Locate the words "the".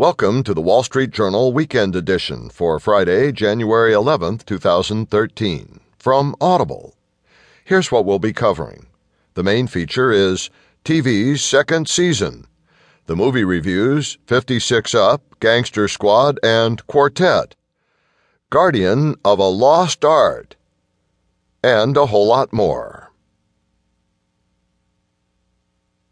0.54-0.62, 9.34-9.42, 13.04-13.14